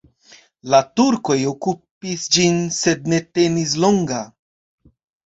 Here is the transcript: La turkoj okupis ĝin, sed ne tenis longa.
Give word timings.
La 0.73 0.77
turkoj 0.99 1.35
okupis 1.51 2.23
ĝin, 2.37 2.57
sed 2.79 3.05
ne 3.13 3.21
tenis 3.37 3.75
longa. 3.85 4.23